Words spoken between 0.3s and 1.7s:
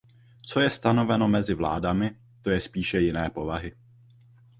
Co je stanoveno mezi